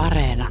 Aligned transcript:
Areena. 0.00 0.48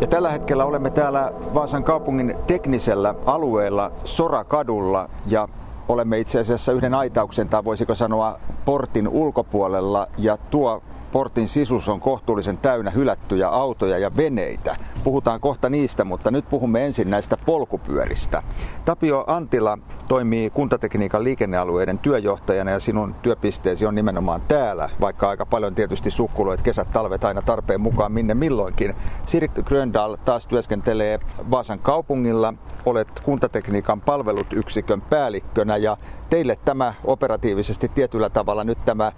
Ja 0.00 0.06
tällä 0.10 0.30
hetkellä 0.30 0.64
olemme 0.64 0.90
täällä 0.90 1.32
Vaasan 1.54 1.84
kaupungin 1.84 2.36
teknisellä 2.46 3.14
alueella 3.26 3.92
Sorakadulla 4.04 5.08
ja 5.26 5.48
olemme 5.88 6.18
itse 6.18 6.40
asiassa 6.40 6.72
yhden 6.72 6.94
aitauksen 6.94 7.48
tai 7.48 7.64
voisiko 7.64 7.94
sanoa 7.94 8.38
portin 8.64 9.08
ulkopuolella 9.08 10.06
ja 10.18 10.36
tuo 10.36 10.82
portin 11.14 11.48
sisus 11.48 11.88
on 11.88 12.00
kohtuullisen 12.00 12.58
täynnä 12.58 12.90
hylättyjä 12.90 13.48
autoja 13.48 13.98
ja 13.98 14.16
veneitä. 14.16 14.76
Puhutaan 15.04 15.40
kohta 15.40 15.70
niistä, 15.70 16.04
mutta 16.04 16.30
nyt 16.30 16.48
puhumme 16.50 16.86
ensin 16.86 17.10
näistä 17.10 17.36
polkupyöristä. 17.36 18.42
Tapio 18.84 19.24
Antila 19.26 19.78
toimii 20.08 20.50
kuntatekniikan 20.50 21.24
liikennealueiden 21.24 21.98
työjohtajana 21.98 22.70
ja 22.70 22.80
sinun 22.80 23.14
työpisteesi 23.22 23.86
on 23.86 23.94
nimenomaan 23.94 24.40
täällä, 24.48 24.90
vaikka 25.00 25.28
aika 25.28 25.46
paljon 25.46 25.74
tietysti 25.74 26.10
sukkuloit 26.10 26.62
kesät, 26.62 26.92
talvet 26.92 27.24
aina 27.24 27.42
tarpeen 27.42 27.80
mukaan 27.80 28.12
minne 28.12 28.34
milloinkin. 28.34 28.94
Sirik 29.26 29.52
Gröndal 29.64 30.16
taas 30.24 30.46
työskentelee 30.46 31.20
Vaasan 31.50 31.78
kaupungilla. 31.78 32.54
Olet 32.86 33.20
kuntatekniikan 33.20 34.00
palvelut 34.00 34.52
yksikön 34.52 35.00
päällikkönä 35.00 35.76
ja 35.76 35.96
teille 36.30 36.58
tämä 36.64 36.94
operatiivisesti 37.04 37.88
tietyllä 37.88 38.30
tavalla 38.30 38.64
nyt 38.64 38.78
tämä 38.84 39.12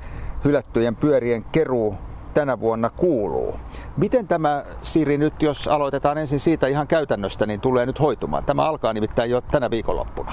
hylättyjen 0.45 0.97
pyörien 0.97 1.45
keruu 1.45 1.95
tänä 2.35 2.61
vuonna 2.61 2.91
kuuluu. 2.91 3.57
Miten 3.97 4.29
tämä, 4.29 4.65
Siri, 4.83 5.19
nyt 5.19 5.43
jos 5.43 5.69
aloitetaan 5.69 6.19
ensin 6.19 6.41
siitä 6.41 6.67
ihan 6.67 6.87
käytännöstä, 6.87 7.47
niin 7.47 7.61
tulee 7.61 7.87
nyt 7.87 8.01
hoitumaan? 8.01 8.45
Tämä 8.45 8.65
alkaa 8.65 8.93
nimittäin 8.93 9.31
jo 9.31 9.41
tänä 9.41 9.71
viikonloppuna. 9.71 10.33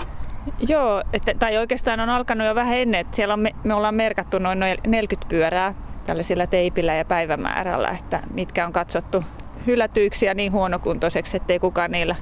Joo, 0.67 1.03
että, 1.13 1.33
tai 1.39 1.57
oikeastaan 1.57 1.99
on 1.99 2.09
alkanut 2.09 2.47
jo 2.47 2.55
vähän 2.55 2.77
ennen, 2.77 2.99
että 2.99 3.15
siellä 3.15 3.33
on, 3.33 3.39
me, 3.39 3.51
me 3.63 3.73
ollaan 3.73 3.95
merkattu 3.95 4.39
noin 4.39 4.59
40 4.87 5.29
pyörää 5.29 5.73
tällaisilla 6.05 6.47
teipillä 6.47 6.93
ja 6.93 7.05
päivämäärällä, 7.05 7.89
että 7.89 8.23
mitkä 8.33 8.65
on 8.65 8.73
katsottu 8.73 9.23
hylätyiksi 9.67 10.25
ja 10.25 10.33
niin 10.33 10.51
huonokuntoiseksi, 10.51 11.37
ettei 11.37 11.59
kukaan 11.59 11.91
niillä 11.91 12.15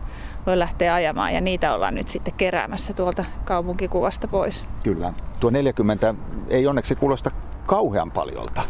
voi 0.46 0.60
lähteä 0.60 0.94
ajamaan. 0.94 1.34
Ja 1.34 1.42
niitä 1.42 1.74
ollaan 1.74 1.96
nyt 1.96 2.08
sitten 2.08 2.34
keräämässä 2.38 2.94
tuolta 2.94 3.26
kaupunkikuvasta 3.46 4.28
pois. 4.28 4.66
Kyllä. 4.84 5.14
Tuo 5.40 5.50
40 5.50 6.16
ei 6.50 6.68
onneksi 6.68 6.96
kuulosta 6.96 7.32
kauhean 7.66 8.12
paljolta. 8.12 8.62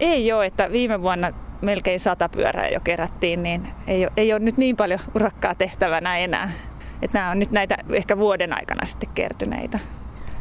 Ei 0.00 0.32
ole, 0.32 0.46
että 0.46 0.72
viime 0.72 1.02
vuonna 1.02 1.32
melkein 1.62 2.00
sata 2.00 2.28
pyörää 2.28 2.68
jo 2.68 2.80
kerättiin, 2.80 3.42
niin 3.42 3.68
ei 3.86 4.04
ole, 4.04 4.12
ei 4.16 4.32
ole 4.32 4.40
nyt 4.40 4.56
niin 4.56 4.76
paljon 4.76 5.00
urakkaa 5.14 5.54
tehtävänä 5.54 6.18
enää. 6.18 6.52
Että 7.02 7.18
nämä 7.18 7.30
on 7.30 7.38
nyt 7.38 7.50
näitä 7.50 7.76
ehkä 7.92 8.18
vuoden 8.18 8.52
aikana 8.52 8.86
sitten 8.86 9.08
kertyneitä. 9.14 9.78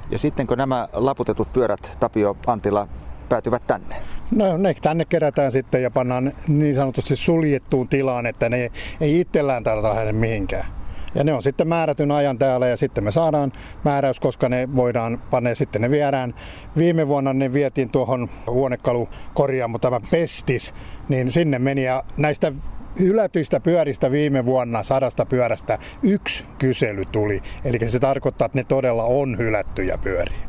Ja 0.10 0.20
sitten 0.20 0.48
kun 0.48 0.58
nämä 0.58 0.88
laputetut 0.94 1.54
pyörät, 1.54 1.98
Tapio 2.00 2.38
Antila, 2.48 2.88
päätyvät 3.30 3.68
tänne? 3.68 3.96
No 4.36 4.58
ne 4.58 4.74
tänne 4.82 5.06
kerätään 5.06 5.52
sitten 5.52 5.84
ja 5.84 5.92
pannaan 5.92 6.34
niin 6.48 6.76
sanotusti 6.76 7.16
suljettuun 7.16 7.88
tilaan, 7.88 8.26
että 8.26 8.50
ne 8.50 8.72
ei 9.02 9.20
itsellään 9.20 9.64
täältä 9.64 9.90
lähde 9.90 10.12
mihinkään. 10.12 10.77
Ja 11.16 11.24
ne 11.24 11.34
on 11.34 11.44
sitten 11.44 11.68
määrätyn 11.68 12.12
ajan 12.12 12.38
täällä 12.38 12.68
ja 12.68 12.78
sitten 12.78 13.04
me 13.04 13.12
saadaan 13.12 13.52
määräys, 13.84 14.20
koska 14.20 14.50
ne 14.50 14.76
voidaan 14.76 15.22
panna 15.32 15.56
sitten 15.56 15.82
ne 15.82 15.92
viedään. 15.92 16.34
Viime 16.78 17.08
vuonna 17.08 17.34
ne 17.34 17.54
vietiin 17.54 17.90
tuohon 17.90 18.30
huonekalukorjaamoon 18.48 19.82
tämä 19.82 20.00
Pestis, 20.12 20.74
niin 21.10 21.32
sinne 21.32 21.60
meni 21.60 21.84
ja 21.84 22.04
näistä 22.18 22.52
hylätyistä 23.00 23.60
pyöristä 23.60 24.12
viime 24.12 24.46
vuonna 24.46 24.84
sadasta 24.84 25.26
pyörästä 25.26 25.80
yksi 26.04 26.46
kysely 26.58 27.06
tuli. 27.06 27.42
Eli 27.66 27.90
se 27.90 28.00
tarkoittaa, 28.00 28.46
että 28.46 28.58
ne 28.58 28.64
todella 28.64 29.04
on 29.04 29.38
hylättyjä 29.38 29.98
pyöriä. 29.98 30.47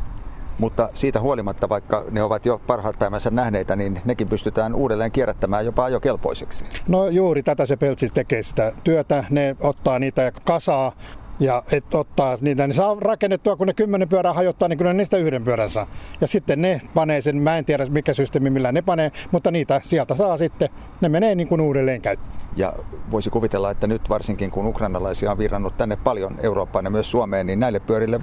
Mutta 0.58 0.88
siitä 0.94 1.20
huolimatta, 1.20 1.68
vaikka 1.68 2.04
ne 2.10 2.22
ovat 2.22 2.46
jo 2.46 2.60
parhaat 2.66 2.98
päivänsä 2.98 3.30
nähneitä, 3.30 3.76
niin 3.76 4.00
nekin 4.04 4.28
pystytään 4.28 4.74
uudelleen 4.74 5.12
kierrättämään 5.12 5.64
jopa 5.64 5.84
ajokelpoisiksi. 5.84 6.64
No 6.88 7.08
juuri 7.08 7.42
tätä 7.42 7.66
se 7.66 7.76
Peltsis 7.76 8.12
tekee 8.12 8.42
sitä 8.42 8.72
työtä. 8.84 9.24
Ne 9.30 9.56
ottaa 9.60 9.98
niitä 9.98 10.22
ja 10.22 10.32
kasaa 10.32 10.92
ja 11.40 11.62
et 11.72 11.94
ottaa 11.94 12.38
niitä, 12.40 12.66
niin 12.66 12.74
saa 12.74 12.96
rakennettua, 13.00 13.56
kun 13.56 13.66
ne 13.66 13.74
kymmenen 13.74 14.08
pyörää 14.08 14.32
hajottaa, 14.32 14.68
niin 14.68 14.78
kyllä 14.78 14.92
niistä 14.92 15.16
yhden 15.16 15.44
pyörän 15.44 15.70
saa. 15.70 15.86
Ja 16.20 16.26
sitten 16.26 16.62
ne 16.62 16.80
panee 16.94 17.20
sen, 17.20 17.36
mä 17.36 17.58
en 17.58 17.64
tiedä 17.64 17.86
mikä 17.86 18.12
systeemi 18.12 18.50
millä 18.50 18.72
ne 18.72 18.82
panee, 18.82 19.12
mutta 19.30 19.50
niitä 19.50 19.80
sieltä 19.82 20.14
saa 20.14 20.36
sitten, 20.36 20.68
ne 21.00 21.08
menee 21.08 21.34
niin 21.34 21.48
kuin 21.48 21.60
uudelleen 21.60 22.00
käyttöön. 22.00 22.38
Ja 22.56 22.72
voisi 23.10 23.30
kuvitella, 23.30 23.70
että 23.70 23.86
nyt 23.86 24.08
varsinkin 24.08 24.50
kun 24.50 24.66
ukrainalaisia 24.66 25.30
on 25.30 25.38
virrannut 25.38 25.76
tänne 25.76 25.96
paljon 26.04 26.36
Eurooppaan 26.42 26.84
ja 26.84 26.90
myös 26.90 27.10
Suomeen, 27.10 27.46
niin 27.46 27.60
näille 27.60 27.80
pyörille 27.80 28.20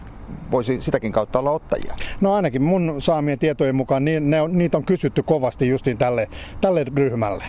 voisi 0.52 0.81
sitäkin 0.81 1.12
kautta 1.12 1.40
olla 1.40 1.52
ottajia. 1.52 1.96
No 2.22 2.34
ainakin 2.34 2.62
mun 2.62 2.96
saamien 3.00 3.40
tietojen 3.40 3.75
mukaan 3.75 4.06
niin 4.06 4.30
ne 4.30 4.41
on, 4.41 4.58
niitä 4.58 4.78
on 4.78 4.86
kysytty 4.86 5.24
kovasti 5.24 5.68
justiin 5.68 5.97
tälle, 5.97 6.30
tälle 6.62 6.86
ryhmälle. 6.96 7.44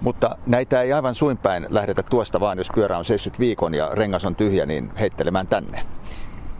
Mutta 0.00 0.36
näitä 0.46 0.82
ei 0.82 0.92
aivan 0.92 1.14
suinpäin 1.14 1.66
lähdetä 1.70 2.02
tuosta 2.02 2.40
vaan, 2.40 2.58
jos 2.58 2.70
pyörä 2.74 2.98
on 2.98 3.04
seissyt 3.04 3.38
viikon 3.38 3.74
ja 3.74 3.90
rengas 3.92 4.24
on 4.24 4.36
tyhjä, 4.36 4.66
niin 4.66 4.90
heittelemään 5.00 5.46
tänne. 5.46 5.82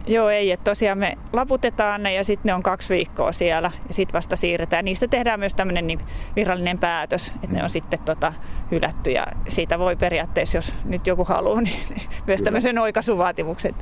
Joo, 0.07 0.29
ei. 0.29 0.51
Että 0.51 0.63
tosiaan 0.63 0.97
me 0.97 1.17
laputetaan 1.33 2.03
ne 2.03 2.13
ja 2.13 2.23
sitten 2.23 2.49
ne 2.49 2.53
on 2.53 2.63
kaksi 2.63 2.93
viikkoa 2.93 3.31
siellä 3.31 3.71
ja 3.87 3.93
sitten 3.93 4.13
vasta 4.13 4.35
siirretään. 4.35 4.85
Niistä 4.85 5.07
tehdään 5.07 5.39
myös 5.39 5.53
tämmöinen 5.53 5.87
niin 5.87 5.99
virallinen 6.35 6.77
päätös, 6.77 7.27
että 7.27 7.47
mm. 7.47 7.53
ne 7.53 7.63
on 7.63 7.69
sitten 7.69 7.99
tota, 7.99 8.33
hylätty 8.71 9.11
ja 9.11 9.27
siitä 9.47 9.79
voi 9.79 9.95
periaatteessa, 9.95 10.57
jos 10.57 10.73
nyt 10.85 11.07
joku 11.07 11.25
haluaa, 11.25 11.61
niin 11.61 11.79
myös 12.27 12.41
tämmöisen 12.41 12.77
oikaisuvaatimuksen 12.77 13.75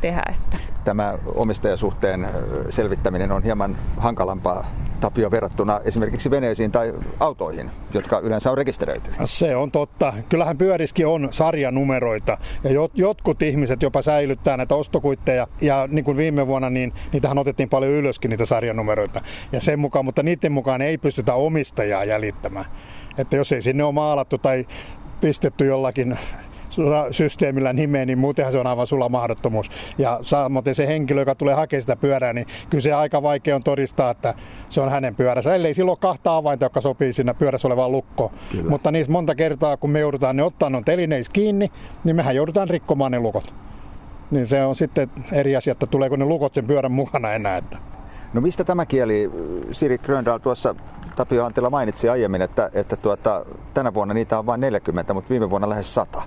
tehdä. 0.00 0.22
Että. 0.30 0.56
Tämä 0.84 1.14
omistajasuhteen 1.34 2.28
selvittäminen 2.70 3.32
on 3.32 3.42
hieman 3.42 3.76
hankalampaa 3.96 4.66
Tapio 5.00 5.30
verrattuna 5.30 5.80
esimerkiksi 5.84 6.30
veneisiin 6.30 6.72
tai 6.72 6.94
autoihin, 7.20 7.70
jotka 7.94 8.18
yleensä 8.18 8.50
on 8.50 8.58
rekisteröity. 8.58 9.10
Se 9.24 9.56
on 9.56 9.70
totta. 9.70 10.12
Kyllähän 10.28 10.58
pyöriski 10.58 11.04
on 11.04 11.28
sarjanumeroita 11.30 12.38
ja 12.64 12.70
jotkut 12.94 13.42
ihmiset 13.42 13.82
jopa 13.82 14.02
säilyttää 14.02 14.56
näitä 14.56 14.74
ostokuitteja 14.74 15.46
ja 15.60 15.88
niin 15.90 16.04
kuin 16.04 16.16
viime 16.16 16.46
vuonna, 16.46 16.70
niin 16.70 16.92
niitähän 17.12 17.38
otettiin 17.38 17.68
paljon 17.68 17.92
ylöskin 17.92 18.28
niitä 18.28 18.44
sarjanumeroita. 18.44 19.20
Ja 19.52 19.60
sen 19.60 19.78
mukaan, 19.78 20.04
mutta 20.04 20.22
niiden 20.22 20.52
mukaan 20.52 20.82
ei 20.82 20.98
pystytä 20.98 21.34
omistajaa 21.34 22.04
jäljittämään. 22.04 22.66
Että 23.18 23.36
jos 23.36 23.52
ei 23.52 23.62
sinne 23.62 23.84
ole 23.84 23.92
maalattu 23.92 24.38
tai 24.38 24.66
pistetty 25.20 25.66
jollakin 25.66 26.18
systeemillä 27.10 27.72
nimeen, 27.72 28.06
niin 28.06 28.18
muutenhan 28.18 28.52
se 28.52 28.58
on 28.58 28.66
aivan 28.66 28.86
sulla 28.86 29.08
mahdottomuus. 29.08 29.70
Ja 29.98 30.18
samoin 30.22 30.64
se 30.72 30.86
henkilö, 30.86 31.20
joka 31.20 31.34
tulee 31.34 31.54
hakemaan 31.54 31.80
sitä 31.80 31.96
pyörää, 31.96 32.32
niin 32.32 32.46
kyllä 32.70 32.82
se 32.82 32.92
aika 32.92 33.22
vaikea 33.22 33.56
on 33.56 33.62
todistaa, 33.62 34.10
että 34.10 34.34
se 34.68 34.80
on 34.80 34.90
hänen 34.90 35.14
pyöränsä. 35.14 35.54
Ellei 35.54 35.74
silloin 35.74 35.98
kahta 36.00 36.36
avainta, 36.36 36.64
jotka 36.64 36.80
sopii 36.80 37.12
siinä 37.12 37.34
pyörässä 37.34 37.68
olevaan 37.68 37.92
lukkoon. 37.92 38.30
Mutta 38.68 38.90
niissä 38.90 39.12
monta 39.12 39.34
kertaa, 39.34 39.76
kun 39.76 39.90
me 39.90 40.00
joudutaan 40.00 40.36
ne 40.36 40.42
ottaa 40.42 40.70
ne 40.70 40.82
telineis 40.84 41.28
kiinni, 41.28 41.70
niin 42.04 42.16
mehän 42.16 42.36
joudutaan 42.36 42.68
rikkomaan 42.68 43.12
ne 43.12 43.20
lukot 43.20 43.54
niin 44.30 44.46
se 44.46 44.64
on 44.64 44.76
sitten 44.76 45.10
eri 45.32 45.56
asia, 45.56 45.72
että 45.72 45.86
tuleeko 45.86 46.16
ne 46.16 46.24
lukot 46.24 46.54
sen 46.54 46.66
pyörän 46.66 46.92
mukana 46.92 47.32
enää. 47.32 47.56
Että. 47.56 47.78
No 48.34 48.40
mistä 48.40 48.64
tämä 48.64 48.86
kieli, 48.86 49.30
Siri 49.72 49.98
Gröndal 49.98 50.38
tuossa 50.38 50.74
Tapio 51.16 51.44
Antila 51.44 51.70
mainitsi 51.70 52.08
aiemmin, 52.08 52.42
että, 52.42 52.70
että 52.74 52.96
tuota, 52.96 53.46
tänä 53.74 53.94
vuonna 53.94 54.14
niitä 54.14 54.38
on 54.38 54.46
vain 54.46 54.60
40, 54.60 55.14
mutta 55.14 55.30
viime 55.30 55.50
vuonna 55.50 55.68
lähes 55.68 55.94
100. 55.94 56.22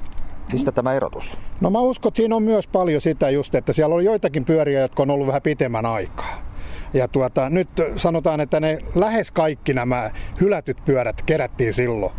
Mistä 0.54 0.72
tämä 0.72 0.94
erotus? 0.94 1.38
No 1.62 1.70
mä 1.70 1.80
uskon, 1.80 2.10
että 2.10 2.18
siinä 2.18 2.36
on 2.36 2.44
myös 2.44 2.68
paljon 2.68 3.02
sitä 3.02 3.30
just, 3.30 3.56
että 3.56 3.74
siellä 3.74 3.96
on 3.96 4.06
joitakin 4.06 4.46
pyöriä, 4.46 4.82
jotka 4.82 5.04
on 5.04 5.10
ollut 5.10 5.28
vähän 5.28 5.42
pitemmän 5.42 5.86
aikaa. 5.86 6.54
Ja 6.94 7.08
tuota, 7.08 7.50
nyt 7.50 7.70
sanotaan, 7.96 8.40
että 8.40 8.60
ne 8.60 8.80
lähes 8.96 9.32
kaikki 9.32 9.74
nämä 9.74 10.12
hylätyt 10.42 10.78
pyörät 10.86 11.22
kerättiin 11.22 11.74
silloin 11.74 12.12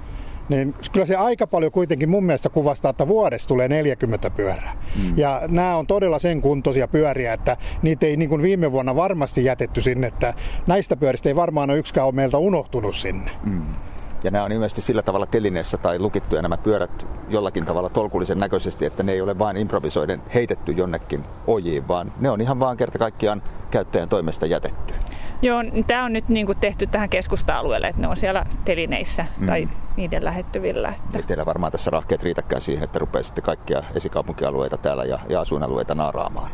niin 0.49 0.75
kyllä 0.93 1.07
se 1.07 1.17
aika 1.17 1.47
paljon 1.47 1.73
kuitenkin 1.73 2.11
mun 2.11 2.25
mielestä 2.25 2.49
kuvastaa, 2.49 2.91
että 2.91 3.09
vuodessa 3.09 3.49
tulee 3.49 3.69
40 3.69 4.31
pyörää. 4.31 4.77
Mm. 4.97 5.19
Ja 5.19 5.43
nämä 5.49 5.77
on 5.77 5.87
todella 5.87 6.19
sen 6.19 6.41
kuntoisia 6.41 6.89
pyöriä, 6.89 7.33
että 7.33 7.57
niitä 7.83 8.07
ei 8.07 8.17
niin 8.17 8.29
kuin 8.29 8.43
viime 8.43 8.73
vuonna 8.73 8.97
varmasti 8.97 9.45
jätetty 9.45 9.83
sinne, 9.83 10.07
että 10.07 10.35
näistä 10.67 10.97
pyöristä 10.97 11.29
ei 11.29 11.37
varmaan 11.37 11.71
ole 11.71 11.79
yksikään 11.79 12.07
ole 12.07 12.15
meiltä 12.15 12.39
unohtunut 12.39 12.97
sinne. 12.97 13.31
Mm. 13.45 13.63
Ja 14.25 14.31
nämä 14.31 14.45
on 14.45 14.53
ilmeisesti 14.53 14.81
sillä 14.81 15.03
tavalla 15.03 15.27
telineessä 15.27 15.77
tai 15.77 15.99
lukittuja 15.99 16.43
nämä 16.43 16.57
pyörät 16.57 17.07
jollakin 17.29 17.65
tavalla 17.65 17.89
tolkullisen 17.89 18.39
näköisesti, 18.39 18.87
että 18.87 19.03
ne 19.03 19.13
ei 19.13 19.21
ole 19.21 19.39
vain 19.39 19.57
improvisoiden 19.57 20.23
heitetty 20.35 20.73
jonnekin 20.73 21.25
ojiin, 21.47 21.89
vaan 21.89 22.13
ne 22.21 22.31
on 22.31 22.41
ihan 22.41 22.61
vaan 22.61 22.77
kerta 22.77 22.99
kaikkiaan 22.99 23.43
käyttäjän 23.71 24.09
toimesta 24.09 24.47
jätetty. 24.47 24.95
Joo, 25.43 25.65
tämä 25.87 26.05
on 26.05 26.13
nyt 26.13 26.29
niin 26.29 26.47
kuin 26.47 26.59
tehty 26.59 26.87
tähän 26.87 27.09
keskusta-alueelle, 27.09 27.89
että 27.89 28.01
ne 28.01 28.09
on 28.09 28.17
siellä 28.17 28.47
telineissä 28.65 29.27
mm. 29.39 29.47
tai 29.47 29.69
niiden 29.97 30.25
lähettyvillä. 30.25 30.89
Että... 30.89 31.19
Ei 31.19 31.23
teillä 31.23 31.47
varmaan 31.47 31.73
tässä 31.73 31.91
rahkeet 31.91 32.23
riitäkään 32.23 32.63
siihen, 32.63 32.85
että 32.85 32.99
rupeaisitte 32.99 33.41
kaikkia 33.41 33.83
esikaupunkialueita 33.95 34.77
täällä 34.77 35.05
ja, 35.05 35.19
ja 35.29 35.41
asuinalueita 35.41 35.95
naaraamaan. 35.95 36.51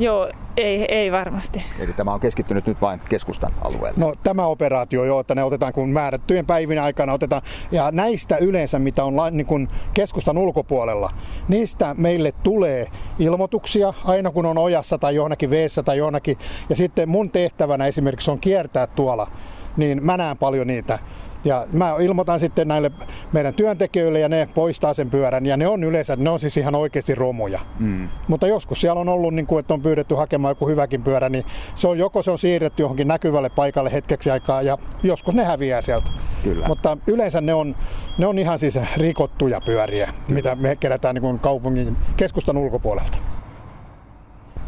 Joo, 0.00 0.30
ei, 0.56 0.84
ei 0.88 1.12
varmasti. 1.12 1.64
Eli 1.78 1.92
tämä 1.92 2.14
on 2.14 2.20
keskittynyt 2.20 2.66
nyt 2.66 2.80
vain 2.80 3.00
keskustan 3.08 3.52
alueelle? 3.64 3.92
No 3.96 4.14
tämä 4.22 4.46
operaatio 4.46 5.04
jo, 5.04 5.20
että 5.20 5.34
ne 5.34 5.44
otetaan 5.44 5.72
kun 5.72 5.90
määrättyjen 5.90 6.46
päivien 6.46 6.82
aikana 6.82 7.12
otetaan. 7.12 7.42
Ja 7.72 7.90
näistä 7.90 8.36
yleensä, 8.36 8.78
mitä 8.78 9.04
on 9.04 9.14
niin 9.30 9.46
kuin 9.46 9.68
keskustan 9.94 10.38
ulkopuolella, 10.38 11.12
niistä 11.48 11.94
meille 11.98 12.32
tulee 12.42 12.86
ilmoituksia 13.18 13.94
aina 14.04 14.30
kun 14.30 14.46
on 14.46 14.58
ojassa 14.58 14.98
tai 14.98 15.14
johonkin 15.14 15.50
veessä 15.50 15.82
tai 15.82 15.98
johonkin. 15.98 16.38
Ja 16.68 16.76
sitten 16.76 17.08
mun 17.08 17.30
tehtävänä 17.30 17.86
esimerkiksi 17.86 18.30
on 18.30 18.38
kiertää 18.38 18.86
tuolla, 18.86 19.30
niin 19.76 20.04
mä 20.04 20.16
näen 20.16 20.38
paljon 20.38 20.66
niitä. 20.66 20.98
Ja 21.44 21.66
mä 21.72 21.96
ilmoitan 22.00 22.40
sitten 22.40 22.68
näille 22.68 22.90
meidän 23.32 23.54
työntekijöille 23.54 24.20
ja 24.20 24.28
ne 24.28 24.48
poistaa 24.54 24.94
sen 24.94 25.10
pyörän. 25.10 25.46
Ja 25.46 25.56
ne 25.56 25.68
on 25.68 25.84
yleensä, 25.84 26.16
ne 26.16 26.30
on 26.30 26.40
siis 26.40 26.56
ihan 26.56 26.74
oikeasti 26.74 27.14
romuja. 27.14 27.60
Mm. 27.78 28.08
Mutta 28.28 28.46
joskus 28.46 28.80
siellä 28.80 29.00
on 29.00 29.08
ollut, 29.08 29.34
niin 29.34 29.46
kuin, 29.46 29.60
että 29.60 29.74
on 29.74 29.82
pyydetty 29.82 30.14
hakemaan 30.14 30.50
joku 30.52 30.68
hyväkin 30.68 31.02
pyörä, 31.02 31.28
niin 31.28 31.44
se 31.74 31.88
on 31.88 31.98
joko 31.98 32.22
se 32.22 32.30
on 32.30 32.38
siirretty 32.38 32.82
johonkin 32.82 33.08
näkyvälle 33.08 33.48
paikalle 33.48 33.92
hetkeksi 33.92 34.30
aikaa 34.30 34.62
ja 34.62 34.78
joskus 35.02 35.34
ne 35.34 35.44
häviää 35.44 35.80
sieltä. 35.80 36.10
Kyllä. 36.44 36.68
Mutta 36.68 36.98
yleensä 37.06 37.40
ne 37.40 37.54
on, 37.54 37.76
ne 38.18 38.26
on 38.26 38.38
ihan 38.38 38.58
siis 38.58 38.78
rikottuja 38.96 39.60
pyöriä, 39.60 40.06
Kyllä. 40.06 40.34
mitä 40.34 40.54
me 40.54 40.76
kerätään 40.76 41.14
niin 41.14 41.22
kuin 41.22 41.38
kaupungin 41.38 41.96
keskustan 42.16 42.56
ulkopuolelta. 42.56 43.18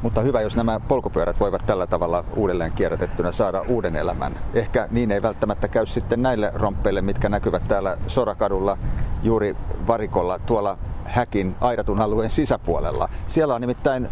Mutta 0.02 0.20
hyvä, 0.20 0.40
jos 0.40 0.56
nämä 0.56 0.81
polkupyörät 0.81 1.40
voivat 1.40 1.66
tällä 1.66 1.87
tavalla 1.87 2.25
uudelleen 2.37 2.72
kierrätettynä 2.72 3.32
saada 3.32 3.60
uuden 3.69 3.96
elämän. 3.96 4.32
Ehkä 4.54 4.88
niin 4.90 5.12
ei 5.12 5.22
välttämättä 5.22 5.69
käy 5.69 5.87
sitten 5.87 6.22
näille 6.22 6.52
romppeille, 6.54 7.02
mitkä 7.02 7.28
näkyvät 7.28 7.69
täällä 7.69 7.96
Sorakadulla 8.06 8.78
juuri 9.22 9.56
varikolla 9.87 10.38
tuolla 10.38 10.78
häkin 11.04 11.54
aidatun 11.60 12.00
alueen 12.00 12.31
sisäpuolella. 12.31 13.08
Siellä 13.28 13.54
on 13.54 13.60
nimittäin 13.60 14.08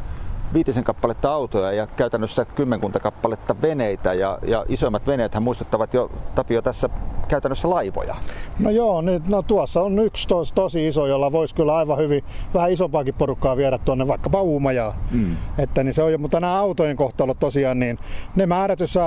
viitisen 0.54 0.84
kappaletta 0.84 1.32
autoja 1.32 1.72
ja 1.72 1.86
käytännössä 1.86 2.44
kymmenkunta 2.44 3.00
kappaletta 3.00 3.62
veneitä 3.62 4.12
ja, 4.12 4.38
ja 4.46 4.64
isoimmat 4.68 5.06
veneethän 5.06 5.42
muistuttavat 5.42 5.94
jo 5.94 6.10
Tapio 6.34 6.62
tässä 6.62 6.88
käytännössä 7.28 7.70
laivoja. 7.70 8.16
No 8.58 8.70
joo, 8.70 9.00
niin, 9.00 9.22
no 9.28 9.42
tuossa 9.42 9.82
on 9.82 9.98
yksi 9.98 10.28
tos, 10.28 10.52
tosi 10.52 10.86
iso, 10.86 11.06
jolla 11.06 11.32
voisi 11.32 11.54
kyllä 11.54 11.76
aivan 11.76 11.98
hyvin 11.98 12.24
vähän 12.54 12.72
isompaakin 12.72 13.14
porukkaa 13.14 13.56
viedä 13.56 13.78
tuonne 13.78 14.08
vaikkapa 14.08 14.42
Uumajaan. 14.42 14.94
Mm. 15.10 15.36
Että 15.58 15.82
niin 15.82 15.94
se 15.94 16.02
on, 16.02 16.20
mutta 16.20 16.40
nämä 16.40 16.58
autojen 16.58 16.96
kohtalot 16.96 17.38
tosiaan, 17.38 17.78
niin 17.78 17.98
ne 18.36 18.46
määrätyssä 18.46 19.00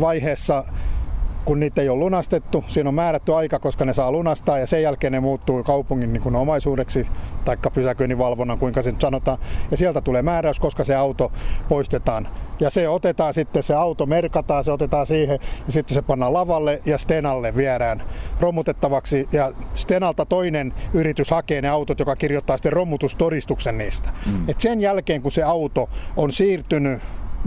vaiheessa 0.00 0.64
kun 1.46 1.60
niitä 1.60 1.82
ei 1.82 1.88
ole 1.88 1.98
lunastettu. 1.98 2.64
Siinä 2.66 2.88
on 2.88 2.94
määrätty 2.94 3.34
aika, 3.34 3.58
koska 3.58 3.84
ne 3.84 3.94
saa 3.94 4.12
lunastaa 4.12 4.58
ja 4.58 4.66
sen 4.66 4.82
jälkeen 4.82 5.12
ne 5.12 5.20
muuttuu 5.20 5.62
kaupungin 5.62 6.12
niin 6.12 6.22
kuin 6.22 6.36
omaisuudeksi, 6.36 7.06
taikka 7.44 7.70
pysäköinninvalvonnan, 7.70 8.58
kuinka 8.58 8.82
se 8.82 8.90
nyt 8.90 9.00
sanotaan. 9.00 9.38
Ja 9.70 9.76
sieltä 9.76 10.00
tulee 10.00 10.22
määräys, 10.22 10.60
koska 10.60 10.84
se 10.84 10.94
auto 10.94 11.32
poistetaan. 11.68 12.28
Ja 12.60 12.70
se 12.70 12.88
otetaan 12.88 13.34
sitten, 13.34 13.62
se 13.62 13.74
auto 13.74 14.06
merkataan, 14.06 14.64
se 14.64 14.72
otetaan 14.72 15.06
siihen 15.06 15.38
ja 15.66 15.72
sitten 15.72 15.94
se 15.94 16.02
pannaan 16.02 16.32
lavalle 16.32 16.82
ja 16.84 16.98
Stenalle 16.98 17.56
viedään 17.56 18.02
romutettavaksi. 18.40 19.28
Ja 19.32 19.52
Stenalta 19.74 20.26
toinen 20.26 20.74
yritys 20.94 21.30
hakee 21.30 21.62
ne 21.62 21.68
autot, 21.68 21.98
joka 21.98 22.16
kirjoittaa 22.16 22.56
sitten 22.56 22.72
romutustodistuksen 22.72 23.78
niistä. 23.78 24.10
Mm. 24.26 24.48
Et 24.48 24.60
sen 24.60 24.80
jälkeen, 24.80 25.22
kun 25.22 25.32
se 25.32 25.42
auto 25.42 25.88
on 26.16 26.32
siirtynyt 26.32 27.02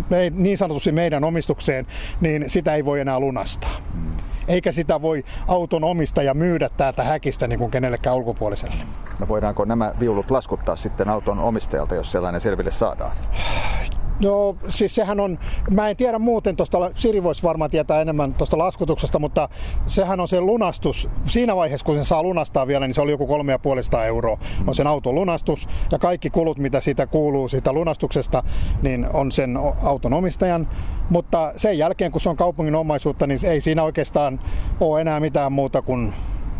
me, 0.10 0.32
niin 0.36 0.58
sanotusti 0.58 0.92
meidän 0.92 1.24
omistukseen, 1.24 1.88
niin 2.22 2.50
sitä 2.50 2.76
ei 2.76 2.86
voi 2.86 3.00
enää 3.00 3.20
lunastaa. 3.20 3.82
Mm. 3.94 4.12
Eikä 4.48 4.72
sitä 4.72 5.02
voi 5.02 5.24
auton 5.48 5.84
omistaja 5.84 6.34
myydä 6.34 6.70
täältä 6.78 7.04
häkistä 7.04 7.48
niin 7.48 7.60
kuin 7.60 7.72
kenellekään 7.72 8.16
ulkopuoliselle. 8.16 8.76
No 9.20 9.28
voidaanko 9.28 9.66
nämä 9.66 9.92
viulut 10.00 10.32
laskuttaa 10.32 10.76
sitten 10.76 11.10
auton 11.10 11.40
omistajalta, 11.40 11.96
jos 11.96 12.12
sellainen 12.12 12.42
selville 12.42 12.72
saadaan? 12.72 13.12
No 14.20 14.56
siis 14.68 14.96
sehän 14.96 15.20
on, 15.20 15.40
mä 15.70 15.90
en 15.90 15.96
tiedä 15.96 16.20
muuten 16.20 16.56
tuosta, 16.56 16.92
Siri 16.96 17.24
voisi 17.24 17.44
varmaan 17.44 17.72
tietää 17.72 18.02
enemmän 18.02 18.34
tuosta 18.34 18.58
laskutuksesta, 18.58 19.20
mutta 19.20 19.50
sehän 19.88 20.20
on 20.20 20.28
se 20.28 20.42
lunastus, 20.42 21.10
siinä 21.24 21.56
vaiheessa 21.56 21.86
kun 21.86 21.96
sen 21.96 22.06
saa 22.06 22.24
lunastaa 22.24 22.68
vielä, 22.68 22.88
niin 22.88 22.96
se 22.96 23.02
oli 23.02 23.12
joku 23.12 23.28
3,5 23.28 24.00
euroa, 24.06 24.38
on 24.68 24.76
sen 24.76 24.88
auton 24.88 25.16
lunastus 25.16 25.68
ja 25.92 26.00
kaikki 26.00 26.30
kulut, 26.30 26.58
mitä 26.58 26.80
siitä 26.80 27.08
kuuluu 27.08 27.48
siitä 27.48 27.74
lunastuksesta, 27.74 28.44
niin 28.82 29.08
on 29.14 29.32
sen 29.32 29.58
auton 29.84 30.14
omistajan. 30.14 30.68
Mutta 31.10 31.54
sen 31.56 31.78
jälkeen, 31.78 32.12
kun 32.12 32.22
se 32.22 32.30
on 32.30 32.38
kaupungin 32.38 32.76
omaisuutta, 32.76 33.28
niin 33.28 33.46
ei 33.46 33.62
siinä 33.62 33.84
oikeastaan 33.84 34.40
ole 34.80 35.02
enää 35.02 35.20
mitään 35.20 35.52
muuta 35.52 35.82
kuin 35.82 36.14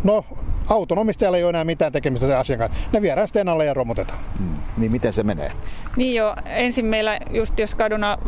No, 0.04 0.24
auton 0.70 0.98
omistajalla 0.98 1.38
ei 1.38 1.44
ole 1.44 1.50
enää 1.50 1.64
mitään 1.64 1.92
tekemistä 1.92 2.26
sen 2.26 2.38
asian 2.38 2.58
kanssa. 2.58 2.80
Ne 2.92 3.02
viedään 3.02 3.26
sitten 3.28 3.48
alle 3.48 3.64
ja 3.64 3.74
romutetaan. 3.74 4.18
Hmm. 4.38 4.54
Niin 4.76 4.92
miten 4.92 5.12
se 5.12 5.22
menee? 5.22 5.52
Niin 5.96 6.14
jo, 6.14 6.34
ensin 6.46 6.84
meillä 6.84 7.18
just 7.30 7.58
jos 7.58 7.74
kaduna 7.74 8.18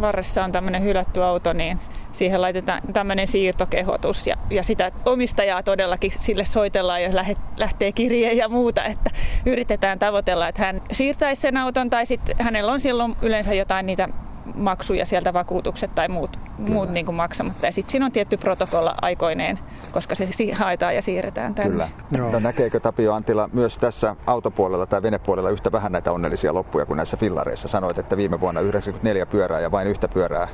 varressa 0.00 0.44
on 0.44 0.52
tämmöinen 0.52 0.82
hylätty 0.82 1.22
auto, 1.22 1.52
niin 1.52 1.78
siihen 2.12 2.42
laitetaan 2.42 2.82
tämmöinen 2.92 3.28
siirtokehotus 3.28 4.26
ja, 4.26 4.36
ja 4.50 4.62
sitä 4.62 4.92
omistajaa 5.04 5.62
todellakin 5.62 6.12
sille 6.20 6.44
soitellaan, 6.44 7.02
jos 7.02 7.14
lähtee 7.56 7.92
kirje 7.92 8.32
ja 8.32 8.48
muuta, 8.48 8.84
että 8.84 9.10
yritetään 9.46 9.98
tavoitella, 9.98 10.48
että 10.48 10.62
hän 10.62 10.82
siirtäisi 10.92 11.42
sen 11.42 11.56
auton 11.56 11.90
tai 11.90 12.06
sitten 12.06 12.36
hänellä 12.38 12.72
on 12.72 12.80
silloin 12.80 13.16
yleensä 13.22 13.54
jotain 13.54 13.86
niitä 13.86 14.08
maksuja 14.54 15.06
sieltä 15.06 15.32
vakuutukset 15.32 15.94
tai 15.94 16.08
muut, 16.08 16.38
muut 16.58 16.90
niin 16.90 17.06
kuin 17.06 17.16
maksamatta. 17.16 17.66
Ja 17.66 17.72
sitten 17.72 17.92
siinä 17.92 18.06
on 18.06 18.12
tietty 18.12 18.36
protokolla 18.36 18.94
aikoineen, 19.02 19.58
koska 19.92 20.14
se 20.14 20.52
haetaan 20.52 20.94
ja 20.94 21.02
siirretään 21.02 21.54
tänne. 21.54 21.70
Kyllä. 21.70 21.88
Joo. 22.12 22.30
No 22.30 22.38
näkeekö 22.38 22.80
Tapio 22.80 23.12
Antila 23.12 23.50
myös 23.52 23.78
tässä 23.78 24.16
autopuolella 24.26 24.86
tai 24.86 25.02
venepuolella 25.02 25.50
yhtä 25.50 25.72
vähän 25.72 25.92
näitä 25.92 26.12
onnellisia 26.12 26.54
loppuja 26.54 26.86
kuin 26.86 26.96
näissä 26.96 27.16
fillareissa? 27.16 27.68
Sanoit, 27.68 27.98
että 27.98 28.16
viime 28.16 28.40
vuonna 28.40 28.60
94 28.60 29.26
pyörää 29.26 29.60
ja 29.60 29.70
vain 29.70 29.88
yhtä 29.88 30.08
pyörää 30.08 30.48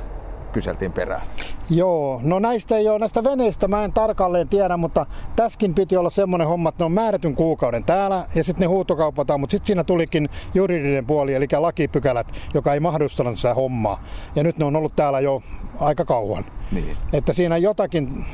kyseltiin 0.53 0.93
perään. 0.93 1.21
Joo, 1.69 2.19
no 2.23 2.39
näistä 2.39 2.77
ei 2.77 2.89
ole, 2.89 2.99
näistä 2.99 3.23
veneistä 3.23 3.67
mä 3.67 3.83
en 3.83 3.93
tarkalleen 3.93 4.49
tiedä, 4.49 4.77
mutta 4.77 5.05
täskin 5.35 5.75
piti 5.75 5.97
olla 5.97 6.09
semmoinen 6.09 6.47
homma, 6.47 6.69
että 6.69 6.81
ne 6.81 6.85
on 6.85 6.91
määrätyn 6.91 7.35
kuukauden 7.35 7.83
täällä 7.83 8.25
ja 8.35 8.43
sitten 8.43 8.61
ne 8.61 8.67
huutokaupataan, 8.67 9.39
mutta 9.39 9.51
sitten 9.51 9.67
siinä 9.67 9.83
tulikin 9.83 10.29
juridinen 10.53 11.05
puoli, 11.05 11.33
eli 11.33 11.47
lakipykälät, 11.59 12.27
joka 12.53 12.73
ei 12.73 12.79
mahdollistanut 12.79 13.37
sitä 13.37 13.53
hommaa. 13.53 14.03
Ja 14.35 14.43
nyt 14.43 14.57
ne 14.57 14.65
on 14.65 14.75
ollut 14.75 14.95
täällä 14.95 15.19
jo 15.19 15.41
aika 15.79 16.05
kauan. 16.05 16.45
Niin. 16.71 16.97
Että 17.13 17.33
siinä 17.33 17.57
jotakin 17.57 18.25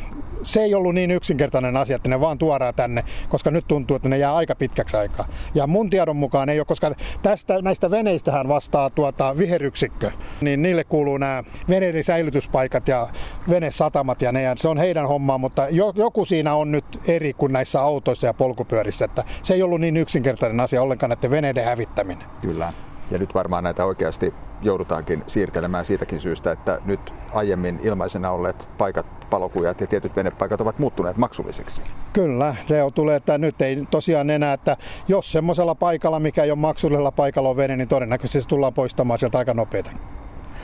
se 0.43 0.61
ei 0.61 0.75
ollut 0.75 0.93
niin 0.93 1.11
yksinkertainen 1.11 1.77
asia, 1.77 1.95
että 1.95 2.09
ne 2.09 2.19
vaan 2.19 2.37
tuodaan 2.37 2.73
tänne, 2.73 3.03
koska 3.29 3.51
nyt 3.51 3.67
tuntuu, 3.67 3.95
että 3.95 4.09
ne 4.09 4.17
jää 4.17 4.35
aika 4.35 4.55
pitkäksi 4.55 4.97
aikaa. 4.97 5.27
Ja 5.55 5.67
mun 5.67 5.89
tiedon 5.89 6.15
mukaan 6.15 6.49
ei 6.49 6.59
ole, 6.59 6.65
koska 6.65 6.95
tästä, 7.21 7.61
näistä 7.61 7.91
veneistähän 7.91 8.47
vastaa 8.47 8.89
tuota 8.89 9.37
viheryksikkö, 9.37 10.11
niin 10.41 10.61
niille 10.61 10.83
kuuluu 10.83 11.17
nämä 11.17 11.43
veneiden 11.69 12.03
säilytyspaikat 12.03 12.87
ja 12.87 13.07
venesatamat 13.49 14.21
ja 14.21 14.31
ne, 14.31 14.41
ja 14.41 14.55
se 14.57 14.67
on 14.67 14.77
heidän 14.77 15.07
hommaa, 15.07 15.37
mutta 15.37 15.69
jo, 15.69 15.93
joku 15.95 16.25
siinä 16.25 16.55
on 16.55 16.71
nyt 16.71 16.85
eri 17.07 17.33
kuin 17.33 17.53
näissä 17.53 17.81
autoissa 17.81 18.27
ja 18.27 18.33
polkupyörissä, 18.33 19.05
että 19.05 19.23
se 19.41 19.53
ei 19.53 19.63
ollut 19.63 19.81
niin 19.81 19.97
yksinkertainen 19.97 20.59
asia 20.59 20.81
ollenkaan 20.81 21.09
näiden 21.09 21.31
veneiden 21.31 21.65
hävittäminen. 21.65 22.27
Kyllä. 22.41 22.73
Ja 23.11 23.17
nyt 23.17 23.35
varmaan 23.35 23.63
näitä 23.63 23.85
oikeasti 23.85 24.33
joudutaankin 24.61 25.23
siirtelemään 25.27 25.85
siitäkin 25.85 26.19
syystä, 26.19 26.51
että 26.51 26.81
nyt 26.85 27.13
aiemmin 27.33 27.79
ilmaisena 27.83 28.31
olleet 28.31 28.69
paikat, 28.77 29.05
palokujat 29.29 29.81
ja 29.81 29.87
tietyt 29.87 30.15
venepaikat 30.15 30.61
ovat 30.61 30.79
muuttuneet 30.79 31.17
maksullisiksi. 31.17 31.81
Kyllä, 32.13 32.55
se 32.65 32.83
on 32.83 32.93
tulee, 32.93 33.15
että 33.15 33.37
nyt 33.37 33.61
ei 33.61 33.87
tosiaan 33.91 34.29
enää, 34.29 34.53
että 34.53 34.77
jos 35.07 35.31
semmoisella 35.31 35.75
paikalla, 35.75 36.19
mikä 36.19 36.43
ei 36.43 36.51
ole 36.51 36.59
maksullisella 36.59 37.11
paikalla 37.11 37.49
on 37.49 37.57
vene, 37.57 37.77
niin 37.77 37.87
todennäköisesti 37.87 38.41
se 38.41 38.47
tullaan 38.47 38.73
poistamaan 38.73 39.19
sieltä 39.19 39.37
aika 39.37 39.53
nopeita. 39.53 39.91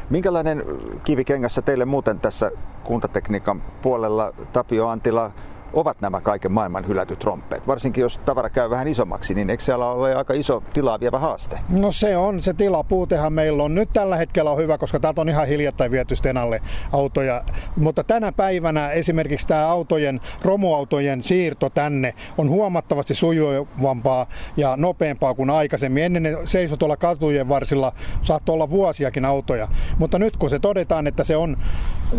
Minkälainen 0.09 0.63
kivikengässä 1.03 1.61
teille 1.61 1.85
muuten 1.85 2.19
tässä 2.19 2.51
kuntatekniikan 2.83 3.61
puolella, 3.81 4.33
Tapio 4.53 4.87
Antila, 4.87 5.31
ovat 5.73 6.01
nämä 6.01 6.21
kaiken 6.21 6.51
maailman 6.51 6.87
hylätyt 6.87 7.23
romppeet? 7.23 7.67
Varsinkin 7.67 8.01
jos 8.01 8.17
tavara 8.17 8.49
käy 8.49 8.69
vähän 8.69 8.87
isommaksi, 8.87 9.33
niin 9.33 9.49
eikö 9.49 9.63
siellä 9.63 9.87
ole 9.89 10.15
aika 10.15 10.33
iso 10.33 10.63
tilaa 10.73 10.99
vievä 10.99 11.19
haaste? 11.19 11.59
No 11.69 11.91
se 11.91 12.17
on, 12.17 12.41
se 12.41 12.53
tilapuutehan 12.53 13.33
meillä 13.33 13.63
on. 13.63 13.75
Nyt 13.75 13.89
tällä 13.93 14.15
hetkellä 14.15 14.51
on 14.51 14.57
hyvä, 14.57 14.77
koska 14.77 14.99
täältä 14.99 15.21
on 15.21 15.29
ihan 15.29 15.47
hiljattain 15.47 15.91
viety 15.91 16.15
Stenalle 16.15 16.61
autoja. 16.91 17.43
Mutta 17.77 18.03
tänä 18.03 18.31
päivänä 18.31 18.91
esimerkiksi 18.91 19.47
tämä 19.47 19.67
autojen, 19.67 20.21
romuautojen 20.41 21.23
siirto 21.23 21.69
tänne 21.69 22.13
on 22.37 22.49
huomattavasti 22.49 23.15
sujuvampaa 23.15 24.27
ja 24.57 24.77
nopeampaa 24.77 25.33
kuin 25.33 25.49
aikaisemmin. 25.49 26.03
Ennen 26.03 26.23
ne 26.23 26.37
seisoi 26.45 26.77
tuolla 26.77 26.97
katujen 26.97 27.49
varsilla, 27.49 27.91
saattoi 28.21 28.53
olla 28.53 28.69
vuosiakin 28.69 29.25
autoja. 29.25 29.67
Mutta 29.97 30.19
nyt 30.19 30.37
kun 30.37 30.49
se 30.49 30.59
todetaan, 30.59 31.07
että 31.07 31.23
se 31.23 31.35
on 31.35 31.57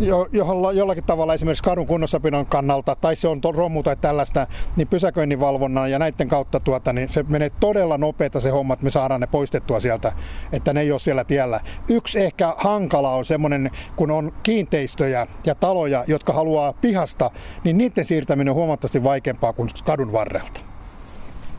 jo, 0.00 0.28
jollakin 0.72 1.04
tavalla 1.04 1.34
esimerkiksi 1.34 1.64
kadun 1.64 1.86
kunnossapidon 1.86 2.46
kannalta 2.46 2.96
tai 3.00 3.16
se 3.16 3.28
on 3.28 3.40
romu 3.52 3.82
tai 3.82 3.96
tällaista, 3.96 4.46
niin 4.76 4.88
pysäköinninvalvonnan 4.88 5.90
ja 5.90 5.98
näiden 5.98 6.28
kautta 6.28 6.60
tuota, 6.60 6.92
niin 6.92 7.08
se 7.08 7.24
menee 7.28 7.50
todella 7.60 7.98
nopeita 7.98 8.40
se 8.40 8.50
homma, 8.50 8.74
että 8.74 8.84
me 8.84 8.90
saadaan 8.90 9.20
ne 9.20 9.26
poistettua 9.26 9.80
sieltä, 9.80 10.12
että 10.52 10.72
ne 10.72 10.80
ei 10.80 10.92
ole 10.92 11.00
siellä 11.00 11.24
tiellä. 11.24 11.60
Yksi 11.88 12.20
ehkä 12.20 12.54
hankala 12.56 13.14
on 13.14 13.24
semmoinen, 13.24 13.70
kun 13.96 14.10
on 14.10 14.32
kiinteistöjä 14.42 15.26
ja 15.46 15.54
taloja, 15.54 16.04
jotka 16.06 16.32
haluaa 16.32 16.72
pihasta, 16.72 17.30
niin 17.64 17.78
niiden 17.78 18.04
siirtäminen 18.04 18.50
on 18.50 18.54
huomattavasti 18.56 19.04
vaikeampaa 19.04 19.52
kuin 19.52 19.70
kadun 19.84 20.12
varrelta. 20.12 20.73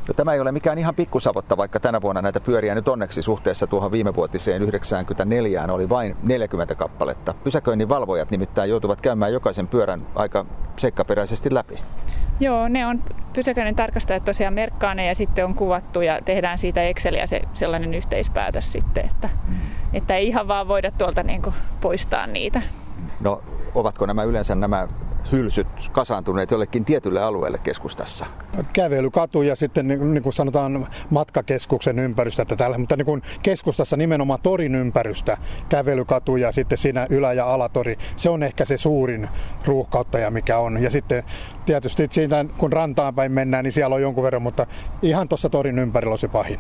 No, 0.08 0.14
tämä 0.14 0.34
ei 0.34 0.40
ole 0.40 0.52
mikään 0.52 0.78
ihan 0.78 0.96
pikkusavotta, 0.96 1.58
vaikka 1.58 1.80
tänä 1.80 2.02
vuonna 2.02 2.22
näitä 2.22 2.40
pyöriä 2.40 2.76
nyt 2.76 2.88
onneksi 2.88 3.22
suhteessa 3.22 3.68
tuohon 3.68 3.92
viimevuotiseen 3.92 4.62
94 4.62 5.66
oli 5.70 5.90
vain 5.90 6.18
40 6.24 6.76
kappaletta. 6.76 7.34
Pysäköinnin 7.44 7.90
valvojat 7.90 8.32
nimittäin 8.32 8.70
joutuvat 8.70 9.02
käymään 9.02 9.34
jokaisen 9.34 9.68
pyörän 9.68 10.08
aika 10.16 10.46
seikkaperäisesti 10.78 11.54
läpi. 11.54 11.80
Joo, 12.40 12.68
ne 12.68 12.86
on 12.88 13.04
pysäköinnin 13.34 13.76
tarkastajat 13.76 14.26
tosiaan 14.26 14.54
merkkaa 14.54 14.96
ne 14.96 15.06
ja 15.06 15.16
sitten 15.16 15.46
on 15.46 15.56
kuvattu 15.56 16.02
ja 16.02 16.22
tehdään 16.26 16.58
siitä 16.58 16.84
Exceliä 16.84 17.28
se 17.28 17.42
sellainen 17.54 17.94
yhteispäätös 17.94 18.72
sitten, 18.72 19.06
että, 19.06 19.30
mm. 19.48 19.56
että 19.94 20.16
ei 20.16 20.28
ihan 20.28 20.48
vaan 20.48 20.68
voida 20.68 20.92
tuolta 20.92 21.24
niin 21.24 21.42
kuin 21.42 21.56
poistaa 21.82 22.28
niitä. 22.28 22.62
No, 23.20 23.42
ovatko 23.76 24.06
nämä 24.06 24.24
yleensä 24.24 24.56
nämä 24.56 24.88
hylsyt 25.32 25.68
kasaantuneet 25.92 26.52
jollekin 26.52 26.86
tietylle 26.86 27.22
alueelle 27.22 27.58
keskustassa? 27.58 28.26
Kävelykatu 28.74 29.42
ja 29.42 29.56
sitten 29.56 29.88
niin, 29.88 30.14
niin 30.14 30.24
kuin 30.24 30.34
sanotaan 30.34 30.88
matkakeskuksen 31.10 32.00
ympärystä 32.00 32.46
täällä, 32.46 32.78
mutta 32.78 32.96
niin 32.96 33.06
kuin 33.06 33.22
keskustassa 33.44 33.98
nimenomaan 33.98 34.40
torin 34.44 34.76
ympärystä, 34.76 35.38
kävelykatu 35.70 36.36
ja 36.36 36.52
sitten 36.52 36.78
siinä 36.78 37.08
ylä- 37.10 37.34
ja 37.34 37.54
alatori, 37.54 37.98
se 38.16 38.30
on 38.30 38.44
ehkä 38.44 38.66
se 38.66 38.78
suurin 38.78 39.30
ruuhkauttaja 39.66 40.32
mikä 40.32 40.58
on. 40.58 40.84
Ja 40.84 40.90
sitten 40.90 41.24
tietysti 41.66 42.08
siitä 42.12 42.46
kun 42.58 42.74
rantaan 42.74 43.16
päin 43.16 43.32
mennään, 43.32 43.64
niin 43.64 43.72
siellä 43.72 43.96
on 43.96 44.02
jonkun 44.02 44.24
verran, 44.24 44.42
mutta 44.42 44.68
ihan 45.02 45.30
tuossa 45.30 45.50
torin 45.50 45.80
ympärillä 45.80 46.14
on 46.14 46.20
se 46.20 46.28
pahin. 46.28 46.60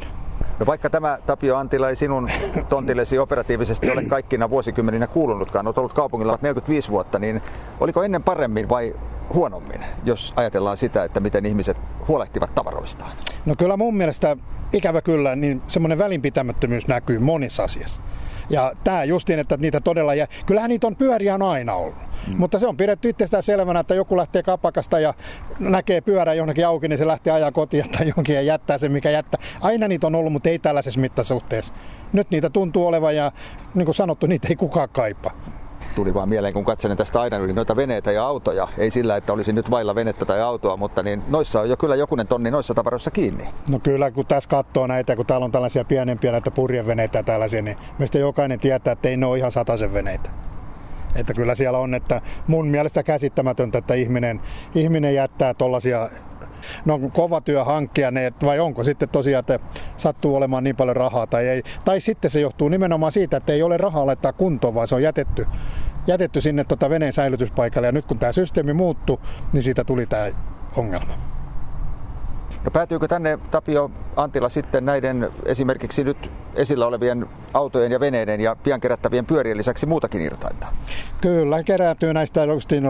No 0.59 0.65
vaikka 0.65 0.89
tämä 0.89 1.17
Tapio 1.25 1.57
Antila 1.57 1.89
ei 1.89 1.95
sinun 1.95 2.31
tontillesi 2.69 3.19
operatiivisesti 3.19 3.89
ole 3.89 4.03
kaikkina 4.03 4.49
vuosikymmeninä 4.49 5.07
kuulunutkaan, 5.07 5.67
olet 5.67 5.77
ollut 5.77 5.93
kaupungilla 5.93 6.39
45 6.41 6.89
vuotta, 6.89 7.19
niin 7.19 7.41
oliko 7.79 8.03
ennen 8.03 8.23
paremmin 8.23 8.69
vai 8.69 8.95
huonommin, 9.33 9.85
jos 10.03 10.33
ajatellaan 10.35 10.77
sitä, 10.77 11.03
että 11.03 11.19
miten 11.19 11.45
ihmiset 11.45 11.77
huolehtivat 12.07 12.55
tavaroistaan? 12.55 13.11
No 13.45 13.55
kyllä 13.57 13.77
mun 13.77 13.97
mielestä 13.97 14.37
ikävä 14.73 15.01
kyllä, 15.01 15.35
niin 15.35 15.61
semmoinen 15.67 15.97
välinpitämättömyys 15.97 16.87
näkyy 16.87 17.19
monissa 17.19 17.63
asiassa. 17.63 18.01
Ja 18.49 18.73
tämä 18.83 19.03
justiin, 19.03 19.39
että 19.39 19.57
niitä 19.57 19.81
todella, 19.81 20.15
ja 20.15 20.27
kyllähän 20.45 20.69
niitä 20.69 20.87
on 20.87 20.95
pyöriä 20.95 21.35
on 21.35 21.41
aina 21.41 21.73
ollut. 21.73 21.95
Mm. 22.27 22.37
Mutta 22.37 22.59
se 22.59 22.67
on 22.67 22.77
pidetty 22.77 23.09
itsestään 23.09 23.43
selvänä, 23.43 23.79
että 23.79 23.95
joku 23.95 24.17
lähtee 24.17 24.43
kapakasta 24.43 24.99
ja 24.99 25.13
näkee 25.59 26.01
pyörän 26.01 26.37
jonnekin 26.37 26.67
auki, 26.67 26.87
niin 26.87 26.99
se 26.99 27.07
lähtee 27.07 27.33
ajaa 27.33 27.51
kotiin 27.51 27.89
tai 27.89 28.13
jonkin 28.15 28.35
ja 28.35 28.41
jättää 28.41 28.77
sen, 28.77 28.91
mikä 28.91 29.09
jättää. 29.09 29.41
Aina 29.61 29.87
niitä 29.87 30.07
on 30.07 30.15
ollut, 30.15 30.33
mutta 30.33 30.49
ei 30.49 30.59
tällaisessa 30.59 30.99
mittasuhteessa. 30.99 31.73
Nyt 32.13 32.31
niitä 32.31 32.49
tuntuu 32.49 32.87
olevan 32.87 33.15
ja 33.15 33.31
niin 33.73 33.85
kuin 33.85 33.95
sanottu, 33.95 34.27
niitä 34.27 34.47
ei 34.47 34.55
kukaan 34.55 34.89
kaipaa 34.89 35.31
tuli 35.95 36.13
vaan 36.13 36.29
mieleen, 36.29 36.53
kun 36.53 36.65
katselin 36.65 36.97
tästä 36.97 37.21
aina 37.21 37.37
yli 37.37 37.53
noita 37.53 37.75
veneitä 37.75 38.11
ja 38.11 38.25
autoja. 38.25 38.67
Ei 38.77 38.91
sillä, 38.91 39.17
että 39.17 39.33
olisi 39.33 39.53
nyt 39.53 39.71
vailla 39.71 39.95
venettä 39.95 40.25
tai 40.25 40.41
autoa, 40.41 40.77
mutta 40.77 41.03
niin 41.03 41.23
noissa 41.27 41.61
on 41.61 41.69
jo 41.69 41.77
kyllä 41.77 41.95
jokunen 41.95 42.27
tonni 42.27 42.51
noissa 42.51 42.73
tavaroissa 42.73 43.11
kiinni. 43.11 43.47
No 43.69 43.79
kyllä, 43.79 44.11
kun 44.11 44.25
tässä 44.25 44.49
katsoo 44.49 44.87
näitä, 44.87 45.15
kun 45.15 45.25
täällä 45.25 45.45
on 45.45 45.51
tällaisia 45.51 45.85
pienempiä 45.85 46.31
näitä 46.31 46.51
purjeveneitä 46.51 47.19
ja 47.19 47.23
tällaisia, 47.23 47.61
niin 47.61 47.77
meistä 47.99 48.19
jokainen 48.19 48.59
tietää, 48.59 48.91
että 48.91 49.09
ei 49.09 49.17
ne 49.17 49.25
ole 49.25 49.37
ihan 49.37 49.51
sataisen 49.51 49.93
veneitä. 49.93 50.29
Että 51.15 51.33
kyllä 51.33 51.55
siellä 51.55 51.79
on, 51.79 51.93
että 51.93 52.21
mun 52.47 52.67
mielestä 52.67 53.03
käsittämätöntä, 53.03 53.77
että 53.77 53.93
ihminen, 53.93 54.41
ihminen 54.75 55.15
jättää 55.15 55.53
tuollaisia 55.53 56.09
no 56.85 56.99
kova 57.13 57.41
työ 57.41 57.63
hankkia 57.63 58.11
ne, 58.11 58.33
vai 58.43 58.59
onko 58.59 58.83
sitten 58.83 59.09
tosiaan, 59.09 59.39
että 59.39 59.59
sattuu 59.97 60.35
olemaan 60.35 60.63
niin 60.63 60.75
paljon 60.75 60.95
rahaa 60.95 61.27
tai 61.27 61.47
ei. 61.47 61.63
Tai 61.85 61.99
sitten 61.99 62.31
se 62.31 62.39
johtuu 62.39 62.69
nimenomaan 62.69 63.11
siitä, 63.11 63.37
että 63.37 63.53
ei 63.53 63.63
ole 63.63 63.77
rahaa 63.77 64.05
laittaa 64.05 64.33
kuntoon, 64.33 64.73
vaan 64.73 64.87
se 64.87 64.95
on 64.95 65.03
jätetty, 65.03 65.47
jätetty 66.07 66.41
sinne 66.41 66.63
tota 66.63 66.89
veneen 66.89 67.13
säilytyspaikalle. 67.13 67.87
Ja 67.87 67.91
nyt 67.91 68.05
kun 68.05 68.19
tämä 68.19 68.31
systeemi 68.31 68.73
muuttui, 68.73 69.17
niin 69.53 69.63
siitä 69.63 69.83
tuli 69.83 70.05
tämä 70.05 70.31
ongelma. 70.77 71.13
No 72.63 72.71
päätyykö 72.71 73.07
tänne 73.07 73.39
Tapio 73.51 73.91
Antila 74.15 74.49
sitten 74.49 74.85
näiden 74.85 75.29
esimerkiksi 75.45 76.03
nyt 76.03 76.31
esillä 76.55 76.87
olevien 76.87 77.25
autojen 77.53 77.91
ja 77.91 77.99
veneiden 77.99 78.41
ja 78.41 78.55
pian 78.63 78.81
kerättävien 78.81 79.25
pyörien 79.25 79.57
lisäksi 79.57 79.85
muutakin 79.85 80.21
irtainta? 80.21 80.67
Kyllä, 81.21 81.63
kerääntyy 81.63 82.13
näistä 82.13 82.41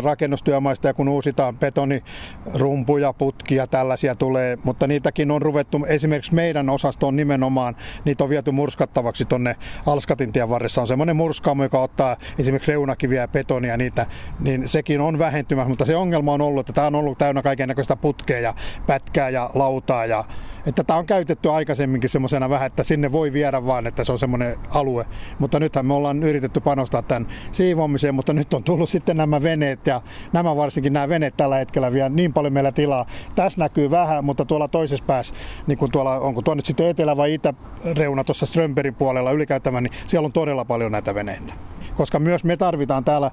rakennustyömaista 0.03 0.87
ja 0.87 0.93
kun 0.93 1.09
uusitaan 1.09 1.57
betonirumpuja, 1.57 3.13
putkia, 3.13 3.67
tällaisia 3.67 4.15
tulee, 4.15 4.57
mutta 4.63 4.87
niitäkin 4.87 5.31
on 5.31 5.41
ruvettu, 5.41 5.85
esimerkiksi 5.87 6.33
meidän 6.33 6.69
osastoon 6.69 7.15
nimenomaan, 7.15 7.75
niitä 8.05 8.23
on 8.23 8.29
viety 8.29 8.51
murskattavaksi 8.51 9.25
tuonne 9.25 9.55
Alskatintien 9.85 10.49
varressa. 10.49 10.81
On 10.81 10.87
semmoinen 10.87 11.15
murskaamo, 11.15 11.63
joka 11.63 11.81
ottaa 11.81 12.17
esimerkiksi 12.39 12.71
reunakiviä 12.71 13.21
ja 13.21 13.27
betonia 13.27 13.77
niitä, 13.77 14.05
niin 14.39 14.67
sekin 14.67 15.01
on 15.01 15.19
vähentymässä, 15.19 15.69
mutta 15.69 15.85
se 15.85 15.95
ongelma 15.95 16.33
on 16.33 16.41
ollut, 16.41 16.59
että 16.59 16.73
tämä 16.73 16.87
on 16.87 16.95
ollut 16.95 17.17
täynnä 17.17 17.41
kaiken 17.41 17.67
näköistä 17.67 17.95
putkea 17.95 18.39
ja 18.39 18.53
pätkää 18.87 19.29
ja 19.29 19.49
lautaa 19.53 20.05
ja 20.05 20.25
että 20.67 20.83
tämä 20.83 20.99
on 20.99 21.05
käytetty 21.05 21.51
aikaisemminkin 21.51 22.09
semmoisena 22.09 22.49
vähän, 22.49 22.67
että 22.67 22.83
sinne 22.83 23.11
voi 23.11 23.33
viedä 23.33 23.65
vaan, 23.65 23.87
että 23.87 24.03
se 24.03 24.11
on 24.11 24.19
semmoinen 24.19 24.57
alue. 24.69 25.05
Mutta 25.39 25.59
nythän 25.59 25.85
me 25.85 25.93
ollaan 25.93 26.23
yritetty 26.23 26.59
panostaa 26.59 27.01
tämän 27.01 27.27
siivoamiseen, 27.51 28.15
mutta 28.15 28.33
nyt 28.33 28.53
on 28.53 28.63
tullut 28.63 28.89
sitten 28.89 29.17
nämä 29.17 29.43
veneet 29.43 29.87
ja 29.87 30.01
nämä 30.33 30.55
varsinkin 30.55 30.93
nämä 30.93 31.09
veneet 31.09 31.37
tällä 31.37 31.57
hetkellä 31.57 31.93
vielä 31.93 32.09
niin 32.09 32.33
paljon 32.33 32.53
meillä 32.53 32.71
tilaa. 32.71 33.05
Tässä 33.35 33.59
näkyy 33.59 33.91
vähän, 33.91 34.25
mutta 34.25 34.45
tuolla 34.45 34.67
toisessa 34.67 35.05
päässä, 35.07 35.35
niin 35.67 35.77
kuin 35.77 35.91
tuolla, 35.91 36.19
onko 36.19 36.41
tuo 36.41 36.53
nyt 36.53 36.65
sitten 36.65 36.87
etelä- 36.87 37.17
vai 37.17 37.33
itäreuna 37.33 38.23
tuossa 38.23 38.45
Strömberin 38.45 38.95
puolella 38.95 39.31
ylikäyttämään, 39.31 39.83
niin 39.83 39.93
siellä 40.05 40.25
on 40.25 40.31
todella 40.31 40.65
paljon 40.65 40.91
näitä 40.91 41.15
veneitä 41.15 41.53
koska 41.95 42.19
myös 42.19 42.43
me 42.43 42.57
tarvitaan 42.57 43.03
täällä 43.03 43.31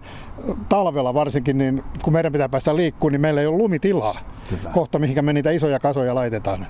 talvella 0.68 1.14
varsinkin, 1.14 1.58
niin 1.58 1.84
kun 2.02 2.12
meidän 2.12 2.32
pitää 2.32 2.48
päästä 2.48 2.76
liikkuun, 2.76 3.12
niin 3.12 3.20
meillä 3.20 3.40
ei 3.40 3.46
ole 3.46 3.56
lumitilaa 3.56 4.20
Kyllä. 4.48 4.70
kohta, 4.72 4.98
mihinkä 4.98 5.22
me 5.22 5.32
niitä 5.32 5.50
isoja 5.50 5.78
kasoja 5.78 6.14
laitetaan. 6.14 6.66